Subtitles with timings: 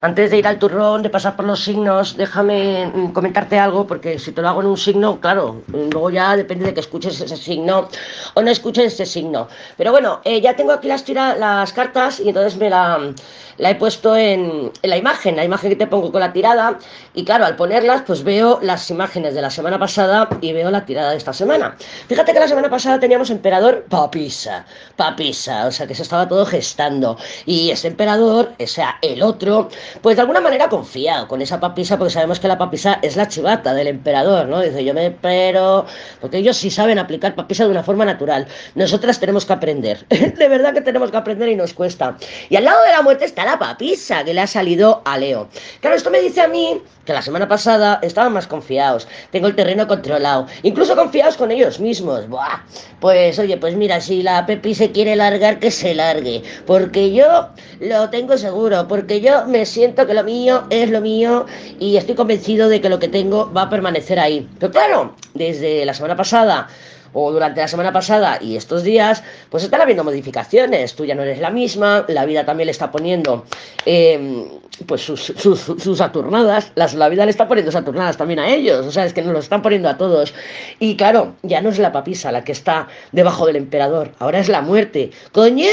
[0.00, 4.20] Antes de ir al turrón, de pasar por los signos, déjame mm, comentarte algo, porque
[4.20, 7.36] si te lo hago en un signo, claro, luego ya depende de que escuches ese
[7.36, 7.88] signo
[8.34, 9.48] o no escuches ese signo.
[9.76, 13.12] Pero bueno, eh, ya tengo aquí las, las cartas y entonces me la,
[13.58, 16.78] la he puesto en, la imagen, la imagen que te pongo con la tirada.
[17.14, 20.86] Y claro, al ponerlas, pues veo las imágenes de la semana pasada y veo la
[20.86, 21.76] tirada de esta semana.
[22.08, 24.64] Fíjate que la semana pasada teníamos emperador papisa,
[24.96, 27.18] papisa, o sea que se estaba todo gestando.
[27.44, 29.68] Y ese emperador, o sea, el otro
[30.02, 33.28] pues de alguna manera confiado con esa papisa, porque sabemos que la papisa es la
[33.28, 34.60] chivata del emperador, ¿no?
[34.60, 35.86] Dice, yo me espero,
[36.20, 38.46] porque ellos sí saben aplicar papisa de una forma natural.
[38.74, 42.16] Nosotras tenemos que aprender, de verdad que tenemos que aprender y nos cuesta.
[42.48, 45.48] Y al lado de la muerte está la papisa, que le ha salido a Leo.
[45.80, 49.54] Claro, esto me dice a mí que la semana pasada estaban más confiados, tengo el
[49.54, 52.28] terreno controlado, incluso confiados con ellos mismos.
[52.28, 52.60] Buah,
[53.00, 57.48] pues oye, pues mira, si la Pepi se quiere largar, que se largue, porque yo
[57.80, 61.46] lo tengo seguro, porque yo me siento que lo mío es lo mío
[61.80, 64.46] y estoy convencido de que lo que tengo va a permanecer ahí.
[64.58, 66.68] Pero claro, desde la semana pasada
[67.12, 70.94] o durante la semana pasada y estos días, pues están habiendo modificaciones.
[70.94, 73.44] Tú ya no eres la misma, la vida también le está poniendo
[73.84, 74.48] em,
[74.86, 78.92] pues sus, sus, sus saturnadas, la vida le está poniendo saturnadas también a ellos, o
[78.92, 80.34] sea, es que nos lo están poniendo a todos.
[80.78, 84.48] Y claro, ya no es la papisa la que está debajo del emperador, ahora es
[84.48, 85.10] la muerte.
[85.32, 85.66] ¡Coño!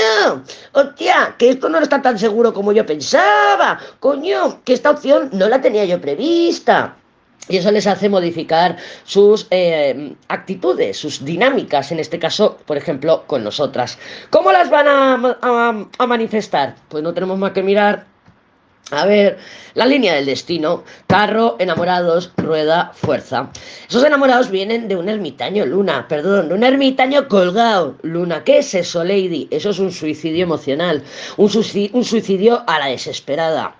[0.73, 1.35] ¡Hostia!
[1.37, 3.79] Que esto no está tan seguro como yo pensaba.
[3.99, 4.61] ¡Coño!
[4.63, 6.95] Que esta opción no la tenía yo prevista.
[7.47, 13.23] Y eso les hace modificar sus eh, actitudes, sus dinámicas, en este caso, por ejemplo,
[13.27, 13.99] con nosotras.
[14.31, 16.75] ¿Cómo las van a, manifestar?
[16.89, 18.05] Pues no tenemos más que mirar
[18.91, 19.39] a ver,
[19.73, 23.49] la línea del destino, carro, enamorados, rueda, fuerza.
[23.89, 28.43] Esos enamorados vienen de un ermitaño, Luna, perdón, de un ermitaño colgado, Luna.
[28.43, 29.47] ¿Qué es eso, Lady?
[29.49, 31.03] Eso es un suicidio emocional,
[31.37, 33.75] un suicidio a la desesperada.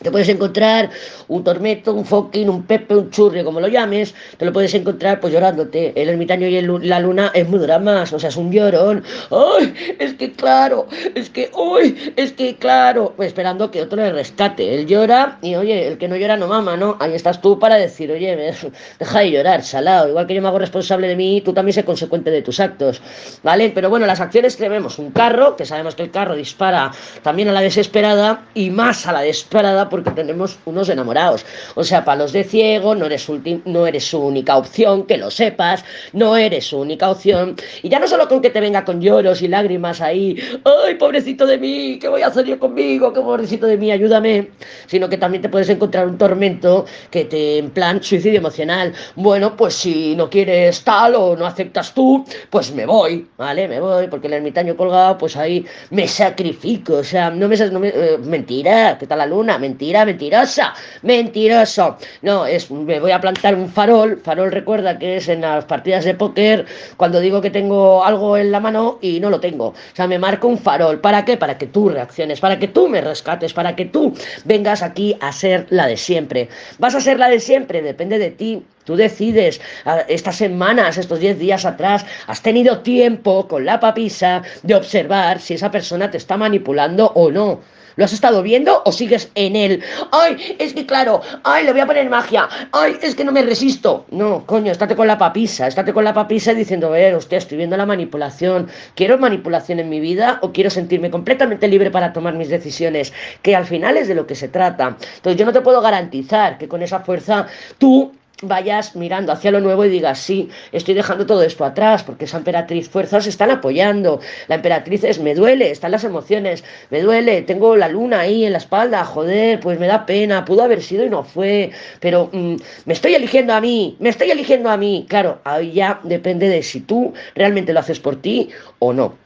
[0.00, 0.90] Te puedes encontrar
[1.28, 5.20] un tormento, un fucking, un pepe, un churri, como lo llames, te lo puedes encontrar
[5.20, 5.92] pues llorándote.
[5.94, 9.04] El ermitaño y la luna es muy drama, o sea, es un llorón.
[9.30, 9.72] ¡Ay!
[10.00, 12.12] Es que claro, es que, ¡ay!
[12.16, 14.74] Es que claro, pues esperando que otro le rescate.
[14.74, 16.96] Él llora y oye, el que no llora no mama, ¿no?
[16.98, 18.54] Ahí estás tú para decir, oye,
[18.98, 20.08] deja de llorar, salado.
[20.08, 23.00] Igual que yo me hago responsable de mí, tú también sé consecuente de tus actos,
[23.44, 23.70] ¿vale?
[23.72, 26.90] Pero bueno, las acciones que vemos, un carro, que sabemos que el carro dispara
[27.22, 31.44] también a la desesperada y más a la desesperada porque tenemos unos enamorados.
[31.74, 33.28] O sea, para los de ciego no eres,
[33.64, 37.56] no eres su única opción, que lo sepas, no eres su única opción.
[37.82, 41.46] Y ya no solo con que te venga con lloros y lágrimas ahí, ay, pobrecito
[41.46, 43.12] de mí, ¿qué voy a hacer yo conmigo?
[43.12, 44.50] ¿Qué pobrecito de mí, ayúdame?
[44.86, 48.92] Sino que también te puedes encontrar un tormento que te, en plan, suicidio emocional.
[49.16, 53.68] Bueno, pues si no quieres tal o no aceptas tú, pues me voy, ¿vale?
[53.68, 57.62] Me voy, porque el ermitaño colgado, pues ahí me sacrifico, o sea, no me...
[57.62, 59.58] No me eh, mentira, ¿qué tal la luna?
[59.72, 61.96] Mentira, mentirosa, mentiroso.
[62.20, 64.20] No, es, me voy a plantar un farol.
[64.22, 66.66] Farol recuerda que es en las partidas de póker
[66.96, 69.68] cuando digo que tengo algo en la mano y no lo tengo.
[69.68, 71.00] O sea, me marco un farol.
[71.00, 71.36] ¿Para qué?
[71.36, 75.32] Para que tú reacciones, para que tú me rescates, para que tú vengas aquí a
[75.32, 76.48] ser la de siempre.
[76.78, 77.80] ¿Vas a ser la de siempre?
[77.80, 78.62] Depende de ti.
[78.84, 79.60] Tú decides,
[80.08, 85.54] estas semanas, estos 10 días atrás, has tenido tiempo con la papisa de observar si
[85.54, 87.60] esa persona te está manipulando o no.
[87.94, 89.82] ¿Lo has estado viendo o sigues en él?
[90.12, 90.56] ¡Ay!
[90.58, 91.66] Es que claro, ¡ay!
[91.66, 92.48] Le voy a poner magia.
[92.72, 92.96] ¡Ay!
[93.02, 94.06] Es que no me resisto.
[94.10, 95.66] No, coño, estate con la papisa.
[95.66, 98.68] Estate con la papisa diciendo, ver, hostia, estoy viendo la manipulación.
[98.94, 103.12] ¿Quiero manipulación en mi vida o quiero sentirme completamente libre para tomar mis decisiones?
[103.42, 104.96] Que al final es de lo que se trata.
[105.16, 108.10] Entonces yo no te puedo garantizar que con esa fuerza tú
[108.42, 112.38] vayas mirando hacia lo nuevo y digas, sí, estoy dejando todo esto atrás, porque esa
[112.38, 114.20] emperatriz fuerzas están apoyando.
[114.48, 118.52] La emperatriz es, me duele, están las emociones, me duele, tengo la luna ahí en
[118.52, 121.70] la espalda, joder, pues me da pena, pudo haber sido y no fue,
[122.00, 125.06] pero mm, me estoy eligiendo a mí, me estoy eligiendo a mí.
[125.08, 129.21] Claro, ahí ya depende de si tú realmente lo haces por ti o no.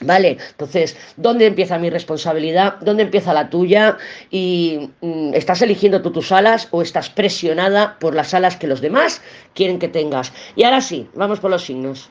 [0.00, 0.38] ¿Vale?
[0.50, 2.76] Entonces, ¿dónde empieza mi responsabilidad?
[2.80, 3.98] ¿Dónde empieza la tuya?
[4.30, 8.80] ¿Y mm, estás eligiendo tú tus alas o estás presionada por las alas que los
[8.80, 9.20] demás
[9.54, 10.32] quieren que tengas?
[10.54, 12.06] Y ahora sí, vamos por los signos.